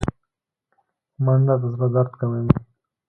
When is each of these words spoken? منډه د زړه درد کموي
منډه 1.23 1.55
د 1.61 1.63
زړه 1.73 1.87
درد 1.95 2.11
کموي 2.19 2.53